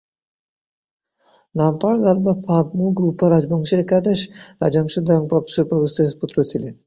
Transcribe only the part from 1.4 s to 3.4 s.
র্নাম-পার-র্গ্যাল-বা ফাগ-মো-গ্রু-পা